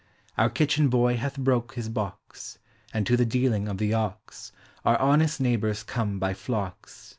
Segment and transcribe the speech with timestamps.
[0.35, 2.57] Our kitchen boy hath broke his box;
[2.91, 4.51] And to the dealing of the ox
[4.83, 7.09] Our honest neighbors come by flocks.